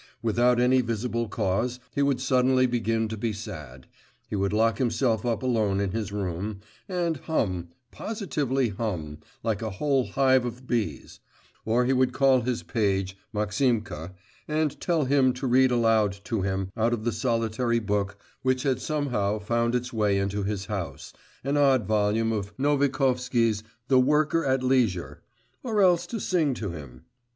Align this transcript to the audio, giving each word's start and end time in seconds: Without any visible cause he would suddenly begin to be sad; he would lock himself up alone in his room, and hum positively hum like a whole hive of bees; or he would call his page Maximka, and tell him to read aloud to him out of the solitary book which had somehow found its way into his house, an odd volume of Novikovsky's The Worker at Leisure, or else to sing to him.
Without 0.23 0.59
any 0.59 0.81
visible 0.81 1.27
cause 1.27 1.79
he 1.93 2.01
would 2.01 2.19
suddenly 2.19 2.65
begin 2.65 3.07
to 3.07 3.15
be 3.15 3.31
sad; 3.31 3.85
he 4.27 4.35
would 4.35 4.51
lock 4.51 4.79
himself 4.79 5.27
up 5.27 5.43
alone 5.43 5.79
in 5.79 5.91
his 5.91 6.11
room, 6.11 6.59
and 6.89 7.17
hum 7.25 7.67
positively 7.91 8.69
hum 8.69 9.19
like 9.43 9.61
a 9.61 9.69
whole 9.69 10.07
hive 10.07 10.43
of 10.43 10.65
bees; 10.65 11.19
or 11.65 11.85
he 11.85 11.93
would 11.93 12.13
call 12.13 12.41
his 12.41 12.63
page 12.63 13.15
Maximka, 13.31 14.15
and 14.47 14.81
tell 14.81 15.05
him 15.05 15.33
to 15.33 15.45
read 15.45 15.69
aloud 15.69 16.17
to 16.23 16.41
him 16.41 16.71
out 16.75 16.93
of 16.93 17.03
the 17.03 17.11
solitary 17.11 17.77
book 17.77 18.17
which 18.41 18.63
had 18.63 18.81
somehow 18.81 19.37
found 19.37 19.75
its 19.75 19.93
way 19.93 20.17
into 20.17 20.41
his 20.41 20.65
house, 20.65 21.13
an 21.43 21.57
odd 21.57 21.85
volume 21.85 22.31
of 22.31 22.57
Novikovsky's 22.57 23.61
The 23.87 23.99
Worker 23.99 24.43
at 24.45 24.63
Leisure, 24.63 25.21
or 25.61 25.79
else 25.79 26.07
to 26.07 26.19
sing 26.19 26.55
to 26.55 26.71
him. 26.71 27.05